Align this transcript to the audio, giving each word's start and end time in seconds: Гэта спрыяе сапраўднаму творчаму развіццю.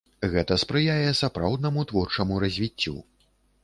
Гэта 0.31 0.57
спрыяе 0.63 1.11
сапраўднаму 1.21 1.87
творчаму 1.95 2.43
развіццю. 2.49 3.01